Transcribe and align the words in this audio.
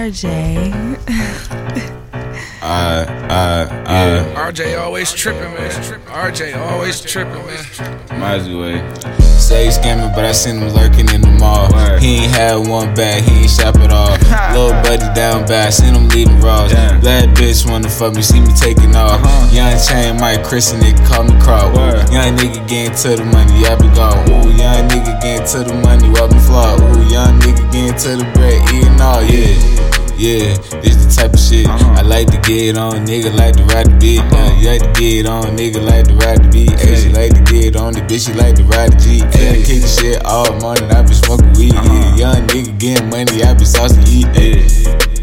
RJ. 0.00 0.96
Uh, 2.62 3.04
uh, 3.28 3.68
uh, 3.86 4.34
RJ 4.48 4.80
always 4.80 5.12
tripping, 5.12 5.52
man. 5.52 5.70
RJ 6.08 6.56
always 6.56 7.00
tripping, 7.00 7.44
man. 7.44 8.20
might 8.20 8.36
as 8.36 8.48
well. 8.48 8.80
Say 9.36 9.66
he 9.66 9.70
scamming, 9.70 10.14
but 10.14 10.24
I 10.24 10.32
seen 10.32 10.56
him 10.56 10.68
lurking 10.72 11.08
in 11.12 11.20
the 11.20 11.34
mall. 11.38 11.68
He 11.98 12.24
ain't 12.24 12.32
had 12.32 12.56
one 12.66 12.94
bag, 12.94 13.24
he 13.24 13.42
ain't 13.42 13.50
shop 13.50 13.76
at 13.76 13.92
all. 13.92 14.16
Little 14.56 14.72
buddy 14.84 15.04
down 15.14 15.44
bad, 15.46 15.74
seen 15.74 15.92
him 15.94 16.08
leaving 16.08 16.40
raws. 16.40 16.72
Damn. 16.72 17.00
Bad 17.02 17.36
bitch 17.36 17.68
wanna 17.68 17.90
fuck 17.90 18.14
me, 18.14 18.22
see 18.22 18.40
me 18.40 18.52
taking 18.56 18.96
off. 18.96 19.20
Young 19.52 19.76
chain, 19.76 20.16
Mike 20.20 20.44
Chris, 20.44 20.72
and 20.72 20.82
nigga 20.82 21.04
call 21.08 21.24
me 21.24 21.36
Crow. 21.40 21.72
Word. 21.76 22.08
Young 22.12 22.36
nigga 22.36 22.66
getting 22.68 22.96
to 23.04 23.16
the 23.16 23.24
money, 23.24 23.66
I 23.66 23.76
be 23.76 23.88
gone. 23.92 24.16
Ooh, 24.32 24.48
young 24.56 24.88
nigga 24.88 25.20
getting 25.20 25.46
to 25.48 25.64
the 25.64 25.74
money, 25.84 26.08
walk 26.08 26.32
me 26.32 26.40
flaw. 26.40 26.76
Ooh, 26.76 27.04
young 27.12 27.38
nigga 27.40 27.64
getting 27.72 27.96
to 28.00 28.24
the 28.24 28.26
bread, 28.32 28.60
eating 28.72 29.00
all, 29.00 29.22
yeah. 29.24 29.69
Yeah, 30.20 30.52
this 30.84 31.00
the 31.00 31.08
type 31.16 31.32
of 31.32 31.40
shit 31.40 31.64
I 31.66 32.02
like 32.02 32.28
to 32.28 32.36
get 32.44 32.76
on, 32.76 33.08
nigga 33.08 33.32
like 33.32 33.56
to 33.56 33.64
ride 33.72 33.88
the 33.88 33.96
beat. 33.96 34.20
Uh, 34.20 34.52
you 34.60 34.68
like 34.68 34.84
to 34.84 34.92
get 35.00 35.24
on, 35.24 35.56
nigga 35.56 35.80
like 35.80 36.12
to 36.12 36.14
ride 36.20 36.44
the 36.44 36.48
beat. 36.52 36.76
Hey, 36.76 36.92
she 37.00 37.08
like 37.08 37.32
to 37.32 37.40
get 37.48 37.80
on 37.80 37.94
the 37.94 38.04
bitch, 38.04 38.28
she 38.28 38.36
like 38.36 38.52
to 38.56 38.64
ride 38.64 38.92
the 38.92 39.00
G. 39.00 39.24
Hey, 39.32 39.56
I 39.56 39.64
kick 39.64 39.80
the 39.80 39.88
shit 39.88 40.20
all 40.28 40.44
morning, 40.60 40.92
I 40.92 41.00
been 41.00 41.16
smoking 41.16 41.48
weed. 41.56 41.72
Yeah, 41.72 42.36
young 42.36 42.44
nigga 42.52 42.76
getting 42.76 43.08
money, 43.08 43.40
I 43.40 43.56
been 43.56 43.64
saucy 43.64 43.96
eat. 44.12 44.28
Hey, 44.36 44.60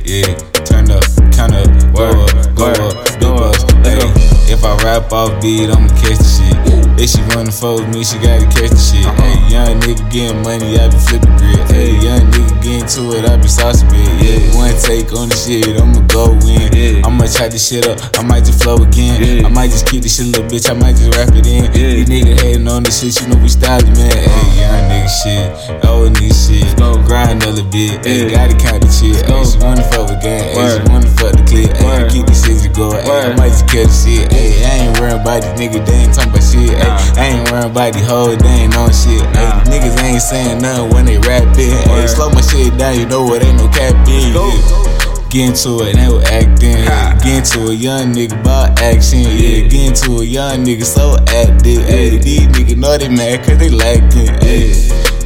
yeah, 0.00 0.32
turn 0.64 0.88
up, 0.88 1.04
count 1.28 1.52
up, 1.52 1.68
go 1.92 2.16
up, 2.16 2.32
go 2.56 2.72
up, 2.72 2.96
big 3.20 4.00
bucks. 4.00 4.48
If 4.48 4.64
I 4.64 4.80
rap 4.80 5.12
off 5.12 5.28
beat, 5.44 5.68
I'ma 5.68 5.92
catch 6.00 6.16
the 6.16 6.24
shit. 6.24 6.85
If 6.96 7.12
she 7.12 7.20
running 7.36 7.52
for 7.52 7.76
me, 7.92 8.00
she 8.02 8.16
gotta 8.24 8.48
catch 8.48 8.72
the 8.72 8.80
shit. 8.80 9.04
Hey, 9.20 9.36
young 9.52 9.76
nigga 9.84 10.00
getting 10.08 10.40
money, 10.40 10.80
I 10.80 10.88
be 10.88 10.96
flipping 10.96 11.36
grit. 11.36 11.60
Hey, 11.68 11.92
young 12.00 12.24
nigga 12.32 12.56
getting 12.64 12.88
to 12.96 13.20
it, 13.20 13.28
I 13.28 13.36
be 13.36 13.48
saucy 13.48 13.84
bit. 13.92 14.08
Yeah, 14.24 14.56
one 14.56 14.72
take 14.80 15.12
on 15.12 15.28
the 15.28 15.36
shit, 15.36 15.76
I'ma 15.76 16.00
go 16.08 16.32
in. 16.48 16.72
Yeah. 16.72 17.04
I'ma 17.04 17.28
try 17.28 17.52
this 17.52 17.68
shit 17.68 17.84
up, 17.84 18.00
I 18.16 18.24
might 18.24 18.48
just 18.48 18.64
flow 18.64 18.80
again. 18.80 19.20
Yeah. 19.20 19.46
I 19.46 19.50
might 19.52 19.68
just 19.68 19.84
keep 19.86 20.08
this 20.08 20.16
shit, 20.16 20.32
little 20.32 20.48
bitch, 20.48 20.72
I 20.72 20.74
might 20.74 20.96
just 20.96 21.12
rap 21.12 21.28
it 21.36 21.44
in. 21.44 21.68
Yeah. 21.76 22.00
These 22.00 22.08
niggas 22.08 22.40
hating 22.40 22.68
on 22.68 22.82
this 22.82 23.04
shit, 23.04 23.12
you 23.20 23.28
know 23.28 23.36
we 23.44 23.52
styling, 23.52 23.92
man. 23.92 24.16
Hey, 24.16 24.48
young 24.56 24.82
nigga 24.88 25.12
shit, 25.20 25.84
old 25.84 26.16
nigga 26.16 26.32
shit. 26.32 26.78
go. 26.80 26.96
Grind 27.04 27.44
a 27.44 27.50
little 27.52 27.68
bit, 27.70 28.00
hey, 28.08 28.32
gotta 28.32 28.56
count 28.56 28.80
the 28.80 28.88
shit. 28.88 29.20
Hey, 29.28 29.44
she 29.44 29.60
wanna 29.60 29.84
fuck 29.92 30.08
with 30.08 30.24
gang, 30.24 30.48
hey, 30.56 30.64
she 30.64 30.80
wanna 30.88 31.12
fuck 31.20 31.35
clip. 31.56 31.76
Hey, 31.76 31.84
Word. 31.84 32.10
keep 32.10 32.26
the 32.26 32.34
shit 32.36 32.62
to 32.62 32.68
go. 32.68 32.92
Hey, 32.92 33.32
I 33.32 33.36
might 33.36 33.48
just 33.48 33.68
catch 33.68 33.92
shit. 33.92 34.32
Hey, 34.32 34.64
I 34.64 34.86
ain't 34.86 35.00
worrying 35.00 35.20
about 35.20 35.40
these 35.42 35.56
niggas, 35.56 35.86
they 35.86 35.96
ain't 36.04 36.14
talking 36.14 36.32
about 36.32 36.44
shit. 36.44 36.76
Nah. 36.76 37.20
I 37.20 37.24
ain't 37.32 37.50
worrying 37.50 37.70
about 37.70 37.92
these 37.94 38.06
hoes, 38.06 38.36
they 38.38 38.56
ain't 38.66 38.76
on 38.76 38.92
shit. 38.92 39.24
Nah. 39.32 39.64
niggas 39.64 39.96
ain't 40.02 40.22
saying 40.22 40.60
nothing 40.60 40.90
when 40.92 41.04
they 41.06 41.18
rap 41.18 41.44
it. 41.56 41.72
Hey, 41.88 42.06
slow 42.06 42.30
my 42.30 42.40
shit 42.40 42.76
down, 42.76 42.98
you 42.98 43.06
know 43.06 43.24
it 43.34 43.42
ain't 43.42 43.56
no 43.56 43.68
cap 43.68 43.96
in. 44.08 44.34
Yeah. 44.34 44.96
Get 45.28 45.52
into 45.52 45.82
it, 45.82 45.96
and 45.96 45.98
they 45.98 46.08
were 46.08 46.24
acting. 46.30 46.78
Yeah. 46.86 47.18
Get 47.18 47.44
into 47.44 47.68
a 47.68 47.74
young 47.74 48.14
nigga 48.14 48.40
about 48.40 48.78
action. 48.80 49.20
Yeah, 49.20 49.66
get 49.68 49.92
into 49.92 50.22
a 50.22 50.24
young 50.24 50.64
nigga 50.64 50.84
so 50.84 51.16
active. 51.28 51.82
Hey, 51.84 52.16
these 52.16 52.46
niggas 52.46 52.76
know 52.78 52.96
they 52.96 53.08
mad 53.08 53.44
cause 53.44 53.58
they 53.58 53.68
lacking. 53.68 54.32
Hey, 54.40 54.70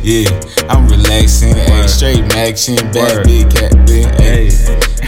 yeah, 0.02 0.30
I'm 0.70 0.88
relaxing. 0.88 1.54
Word. 1.54 1.88
straight 1.88 2.24
action, 2.34 2.76
bad 2.92 3.24
big. 3.24 3.52
Hey, 3.52 4.02
Hey. 4.16 4.49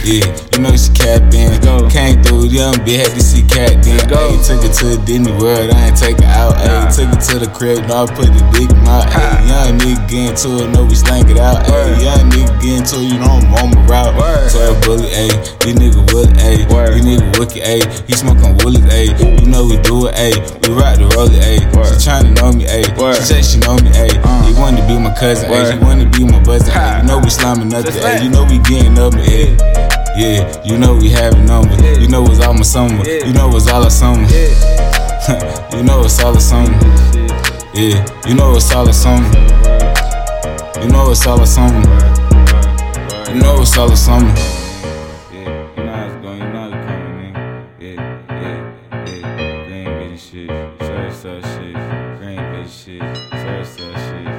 Yeah, 0.03 0.27
you 0.53 0.59
know 0.59 0.75
she 0.75 0.91
capping. 0.93 1.55
Came 1.89 2.21
through 2.23 2.49
young 2.51 2.73
bitch, 2.83 2.99
had 2.99 3.11
to 3.15 3.21
see 3.23 3.43
cat 3.43 3.83
then. 3.83 4.01
go. 4.09 4.17
Hey, 4.17 4.37
took 4.43 4.63
her 4.63 4.71
to 4.71 4.85
the 4.97 4.99
Disney 5.05 5.31
World, 5.37 5.69
I 5.71 5.87
ain't 5.87 5.97
take 5.97 6.19
her 6.19 6.27
out. 6.27 6.57
Nah. 6.59 6.89
took 6.89 7.07
her 7.07 7.19
to 7.19 7.35
the 7.39 7.49
crib, 7.53 7.85
now 7.87 8.03
I 8.03 8.07
put 8.11 8.27
the 8.33 8.41
dick 8.51 8.69
in 8.71 8.79
my. 8.83 9.05
Hey, 9.07 9.47
young 9.47 9.79
nigga 9.79 10.03
getting 10.09 10.35
to 10.43 10.49
it, 10.63 10.69
no, 10.73 10.83
we 10.85 10.95
slang 10.95 11.29
it 11.29 11.37
out. 11.37 11.63
Hey, 11.65 12.03
young 12.03 12.29
nigga 12.31 12.53
getting 12.59 12.83
to 12.83 12.95
it, 12.99 13.07
you 13.13 13.19
know 13.19 13.39
I'm 13.39 13.53
on 13.61 13.67
my 13.71 13.81
route. 13.87 14.51
Tell 14.51 14.75
bully, 14.83 15.07
ayy, 15.13 15.31
these 15.63 15.75
nigga 15.79 16.01
wood, 16.11 16.29
ayy, 16.41 16.65
these 16.67 17.05
nigga 17.05 17.39
wicked, 17.39 17.63
ayy, 17.63 17.83
he 18.07 18.13
smoking 18.13 18.57
woolies, 18.59 18.83
ayy, 18.91 19.13
you 19.39 19.47
know 19.47 19.63
we 19.65 19.77
do 19.85 20.07
it, 20.07 20.15
ayy, 20.15 20.35
we 20.67 20.73
rock 20.75 20.97
the 20.99 21.07
roller, 21.15 21.39
ayy, 21.39 21.61
she 21.63 21.95
tryna 22.03 22.33
know 22.41 22.51
me, 22.51 22.65
ayy, 22.65 22.89
she 23.15 23.23
say 23.23 23.41
she 23.41 23.57
know 23.63 23.75
me, 23.79 23.89
ayy, 23.95 24.17
Uh. 24.23 24.43
he 24.43 24.53
wanna 24.59 24.85
be 24.87 24.97
my 24.99 25.13
cousin, 25.15 25.49
ayy, 25.49 25.71
she 25.71 25.77
wanna 25.79 26.09
be 26.09 26.25
my 26.25 26.39
Ha. 26.43 26.43
ayy, 26.43 27.01
you 27.01 27.07
know 27.07 27.19
we 27.19 27.29
slamming 27.29 27.69
nothing, 27.69 27.93
ayy, 28.03 28.23
you 28.23 28.29
know 28.29 28.43
we 28.45 28.59
getting 28.59 28.97
up, 28.99 29.13
ayy. 29.13 29.92
Yeah, 30.15 30.61
you 30.63 30.77
know 30.77 30.95
we 30.95 31.09
have 31.09 31.33
a 31.33 31.41
number. 31.41 31.73
You 31.99 32.07
know 32.07 32.23
it's 32.27 32.39
all 32.39 32.53
my 32.53 32.61
summer. 32.61 33.03
You 33.03 33.33
know 33.33 33.49
it's 33.55 33.67
all 33.67 33.83
a 33.83 33.89
summer. 33.89 34.21
you 35.75 35.83
know 35.83 36.03
it's 36.03 36.21
all 36.21 36.37
a 36.37 36.39
summer. 36.39 36.69
Yeah, 37.73 38.05
you 38.27 38.35
know 38.35 38.55
it's 38.55 38.71
all 38.71 38.87
a 38.87 38.93
summer. 38.93 39.27
You 40.79 40.89
know 40.89 41.09
it's 41.09 41.25
all 41.25 41.41
a 41.41 41.47
summer. 41.47 41.81
You 43.27 43.41
know 43.41 43.61
it's 43.61 43.75
all 43.75 43.91
a 43.91 43.97
summer. 43.97 44.31
Yeah, 45.33 45.49
you 45.77 45.83
know 45.83 46.35
you 46.35 46.51
coming, 46.85 47.33
nigga. 47.33 47.65
Yeah, 47.79 47.97
yeah, 48.29 49.07
yeah. 49.07 49.65
Green 49.65 49.87
bitch 49.97 50.19
shit, 50.29 50.49
surf, 50.79 51.15
surf 51.15 51.43
shit. 51.55 51.73
Green 52.19 52.37
bitch 52.53 52.69
shit, 52.69 53.01
surf, 53.31 53.67
surf 53.67 53.97
shit. 53.97 54.32